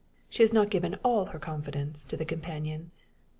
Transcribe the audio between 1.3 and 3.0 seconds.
confidence to the companion.